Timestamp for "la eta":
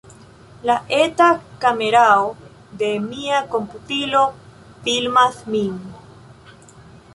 0.69-1.27